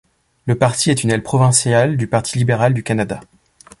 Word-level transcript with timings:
Le 0.47 0.57
parti 0.57 0.89
est 0.89 1.03
une 1.03 1.11
aile 1.11 1.21
provinciale 1.21 1.95
du 1.95 2.07
Parti 2.07 2.39
libéral 2.39 2.73
du 2.73 2.81
Canada. 2.81 3.19